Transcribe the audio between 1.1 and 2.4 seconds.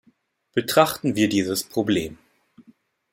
wir dieses Problem.